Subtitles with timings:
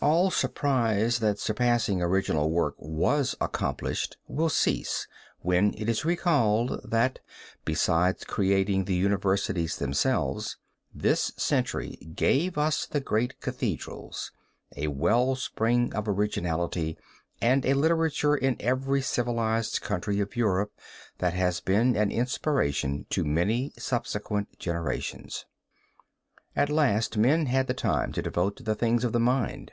[0.00, 5.08] All surprise that surpassing original work was accomplished will cease
[5.40, 7.18] when it is recalled that,
[7.64, 10.56] besides creating the universities themselves,
[10.94, 14.30] this century gave us the great Cathedrals
[14.76, 16.96] a well spring of originality,
[17.40, 20.70] and a literature in every civilized country of Europe
[21.18, 25.44] that has been an inspiration to many subsequent generations.
[26.54, 29.72] At last men had the time to devote to the things of the mind.